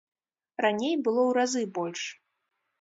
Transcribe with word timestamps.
Раней 0.67 0.95
было 1.05 1.21
ў 1.29 1.37
разы 1.41 1.63
больш. 1.79 2.01